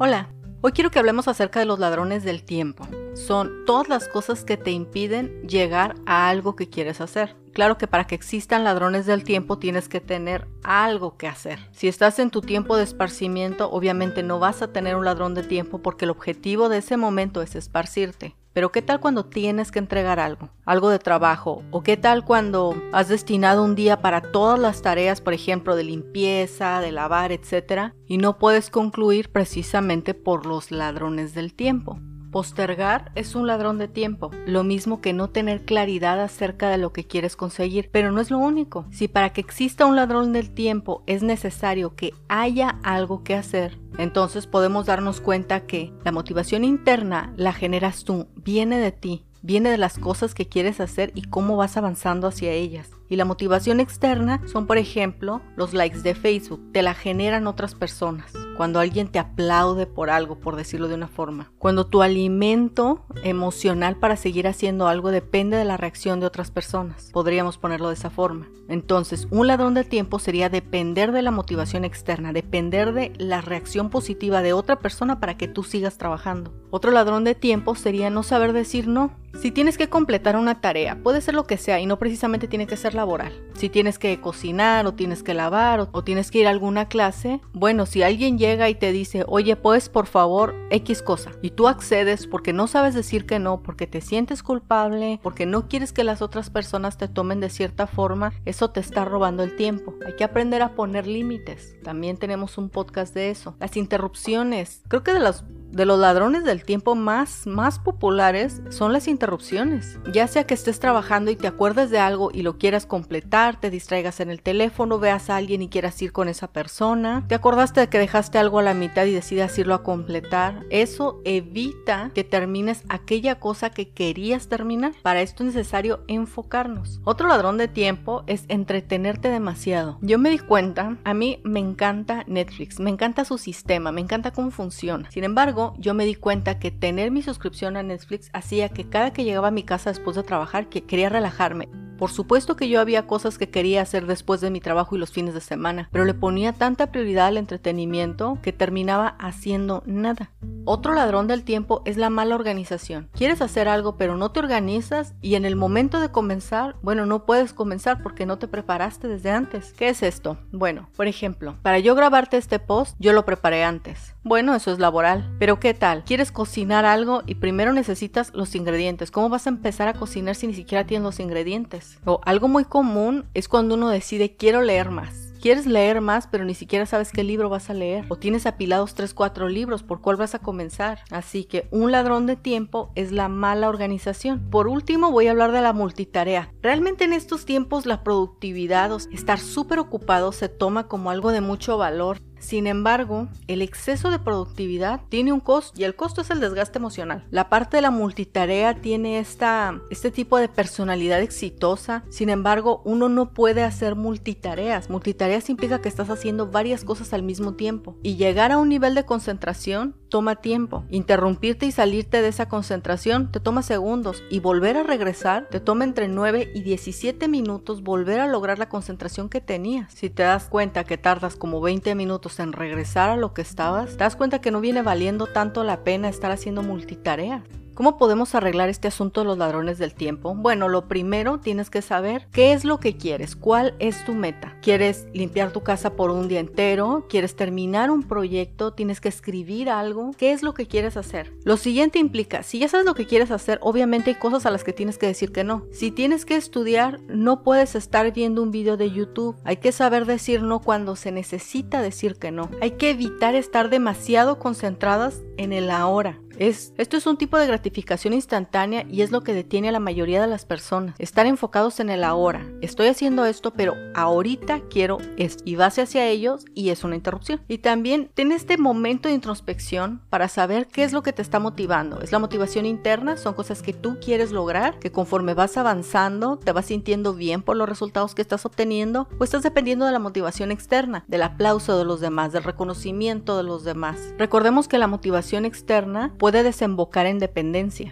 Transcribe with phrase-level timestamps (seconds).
[0.00, 0.28] Hola,
[0.60, 2.86] hoy quiero que hablemos acerca de los ladrones del tiempo.
[3.14, 7.34] Son todas las cosas que te impiden llegar a algo que quieres hacer.
[7.52, 11.58] Claro que para que existan ladrones del tiempo tienes que tener algo que hacer.
[11.72, 15.42] Si estás en tu tiempo de esparcimiento, obviamente no vas a tener un ladrón de
[15.42, 18.36] tiempo porque el objetivo de ese momento es esparcirte.
[18.52, 20.50] Pero ¿qué tal cuando tienes que entregar algo?
[20.64, 21.62] Algo de trabajo.
[21.70, 25.84] ¿O qué tal cuando has destinado un día para todas las tareas, por ejemplo, de
[25.84, 31.98] limpieza, de lavar, etcétera, y no puedes concluir precisamente por los ladrones del tiempo?
[32.30, 36.92] Postergar es un ladrón de tiempo, lo mismo que no tener claridad acerca de lo
[36.92, 38.84] que quieres conseguir, pero no es lo único.
[38.90, 43.78] Si para que exista un ladrón del tiempo es necesario que haya algo que hacer,
[43.98, 49.70] entonces podemos darnos cuenta que la motivación interna la generas tú, viene de ti, viene
[49.70, 52.97] de las cosas que quieres hacer y cómo vas avanzando hacia ellas.
[53.08, 57.74] Y la motivación externa son, por ejemplo, los likes de Facebook, te la generan otras
[57.74, 61.52] personas cuando alguien te aplaude por algo, por decirlo de una forma.
[61.58, 67.08] Cuando tu alimento emocional para seguir haciendo algo depende de la reacción de otras personas.
[67.12, 68.48] Podríamos ponerlo de esa forma.
[68.68, 73.90] Entonces, un ladrón del tiempo sería depender de la motivación externa, depender de la reacción
[73.90, 76.52] positiva de otra persona para que tú sigas trabajando.
[76.70, 79.12] Otro ladrón de tiempo sería no saber decir no.
[79.40, 82.66] Si tienes que completar una tarea, puede ser lo que sea y no precisamente tiene
[82.66, 83.32] que ser laboral.
[83.54, 87.40] Si tienes que cocinar o tienes que lavar o, tienes que ir a alguna clase,
[87.52, 91.68] bueno, si alguien llega y te dice, oye, pues por favor, X cosa, y tú
[91.68, 96.04] accedes porque no sabes decir que no, porque te sientes culpable, porque no quieres que
[96.04, 99.94] las otras personas te tomen de cierta forma, eso te está robando el tiempo.
[100.06, 101.76] Hay que aprender a poner límites.
[101.82, 103.56] También tenemos un podcast de eso.
[103.60, 104.82] Las interrupciones.
[104.88, 109.98] Creo que de las de los ladrones del tiempo más, más populares son las interrupciones.
[110.12, 113.70] Ya sea que estés trabajando y te acuerdes de algo y lo quieras completar, te
[113.70, 117.80] distraigas en el teléfono, veas a alguien y quieras ir con esa persona, te acordaste
[117.80, 122.24] de que dejaste algo a la mitad y decidas irlo a completar, eso evita que
[122.24, 124.92] termines aquella cosa que querías terminar.
[125.02, 127.00] Para esto es necesario enfocarnos.
[127.04, 129.98] Otro ladrón de tiempo es entretenerte demasiado.
[130.00, 134.32] Yo me di cuenta, a mí me encanta Netflix, me encanta su sistema, me encanta
[134.32, 135.10] cómo funciona.
[135.10, 139.12] Sin embargo, yo me di cuenta que tener mi suscripción a Netflix hacía que cada
[139.12, 141.68] que llegaba a mi casa después de trabajar, que quería relajarme.
[141.98, 145.10] Por supuesto que yo había cosas que quería hacer después de mi trabajo y los
[145.10, 150.30] fines de semana, pero le ponía tanta prioridad al entretenimiento que terminaba haciendo nada.
[150.70, 153.08] Otro ladrón del tiempo es la mala organización.
[153.14, 157.24] Quieres hacer algo pero no te organizas y en el momento de comenzar, bueno, no
[157.24, 159.72] puedes comenzar porque no te preparaste desde antes.
[159.78, 160.36] ¿Qué es esto?
[160.52, 164.14] Bueno, por ejemplo, para yo grabarte este post, yo lo preparé antes.
[164.22, 165.34] Bueno, eso es laboral.
[165.38, 166.04] Pero ¿qué tal?
[166.04, 169.10] ¿Quieres cocinar algo y primero necesitas los ingredientes?
[169.10, 171.98] ¿Cómo vas a empezar a cocinar si ni siquiera tienes los ingredientes?
[172.04, 176.44] O algo muy común es cuando uno decide quiero leer más Quieres leer más, pero
[176.44, 178.04] ni siquiera sabes qué libro vas a leer.
[178.08, 181.00] O tienes apilados 3, 4 libros, ¿por cuál vas a comenzar?
[181.10, 184.50] Así que un ladrón de tiempo es la mala organización.
[184.50, 186.52] Por último, voy a hablar de la multitarea.
[186.60, 191.40] Realmente en estos tiempos la productividad, o estar súper ocupado, se toma como algo de
[191.40, 192.18] mucho valor.
[192.38, 196.78] Sin embargo, el exceso de productividad tiene un costo y el costo es el desgaste
[196.78, 197.26] emocional.
[197.30, 202.04] La parte de la multitarea tiene esta, este tipo de personalidad exitosa.
[202.10, 204.90] Sin embargo, uno no puede hacer multitareas.
[204.90, 208.94] Multitareas implica que estás haciendo varias cosas al mismo tiempo y llegar a un nivel
[208.94, 210.84] de concentración toma tiempo.
[210.90, 215.84] Interrumpirte y salirte de esa concentración te toma segundos y volver a regresar te toma
[215.84, 219.92] entre 9 y 17 minutos volver a lograr la concentración que tenías.
[219.92, 223.92] Si te das cuenta que tardas como 20 minutos en regresar a lo que estabas,
[223.92, 227.44] te das cuenta que no viene valiendo tanto la pena estar haciendo multitarea.
[227.78, 230.34] ¿Cómo podemos arreglar este asunto de los ladrones del tiempo?
[230.34, 234.56] Bueno, lo primero tienes que saber qué es lo que quieres, cuál es tu meta.
[234.62, 237.06] ¿Quieres limpiar tu casa por un día entero?
[237.08, 238.72] ¿Quieres terminar un proyecto?
[238.72, 240.10] ¿Tienes que escribir algo?
[240.18, 241.32] ¿Qué es lo que quieres hacer?
[241.44, 244.64] Lo siguiente implica, si ya sabes lo que quieres hacer, obviamente hay cosas a las
[244.64, 245.64] que tienes que decir que no.
[245.70, 249.36] Si tienes que estudiar, no puedes estar viendo un video de YouTube.
[249.44, 252.50] Hay que saber decir no cuando se necesita decir que no.
[252.60, 257.67] Hay que evitar estar demasiado concentradas en el ahora esto es un tipo de gratificación
[258.12, 260.94] instantánea y es lo que detiene a la mayoría de las personas.
[260.98, 262.46] Estar enfocados en el ahora.
[262.60, 265.42] Estoy haciendo esto, pero ahorita quiero esto.
[265.44, 267.40] Y base hacia ellos y es una interrupción.
[267.48, 271.38] Y también ten este momento de introspección para saber qué es lo que te está
[271.38, 272.00] motivando.
[272.00, 273.16] ¿Es la motivación interna?
[273.16, 274.78] ¿Son cosas que tú quieres lograr?
[274.78, 279.08] ¿Que conforme vas avanzando te vas sintiendo bien por los resultados que estás obteniendo?
[279.18, 281.04] ¿O estás dependiendo de la motivación externa?
[281.08, 284.14] Del aplauso de los demás, del reconocimiento de los demás.
[284.18, 287.18] Recordemos que la motivación externa puede desembocar en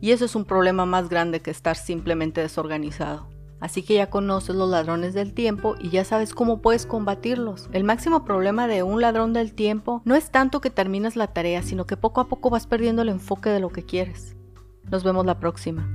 [0.00, 3.28] y eso es un problema más grande que estar simplemente desorganizado.
[3.60, 7.68] Así que ya conoces los ladrones del tiempo y ya sabes cómo puedes combatirlos.
[7.72, 11.62] El máximo problema de un ladrón del tiempo no es tanto que terminas la tarea,
[11.62, 14.34] sino que poco a poco vas perdiendo el enfoque de lo que quieres.
[14.90, 15.88] Nos vemos la próxima.